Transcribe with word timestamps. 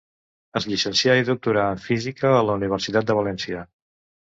Es 0.59 0.65
llicencià 0.71 1.17
i 1.19 1.25
doctorà 1.27 1.67
en 1.75 1.85
Física 1.85 2.33
a 2.39 2.41
la 2.49 2.57
Universitat 2.63 3.13
de 3.13 3.21
València. 3.21 3.65